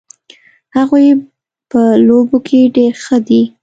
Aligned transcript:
هغوی 0.77 1.07
په 1.69 1.81
لوبو 2.07 2.37
کې 2.47 2.59
ډېر 2.75 2.93
ښه 3.03 3.17
دي 3.27 3.41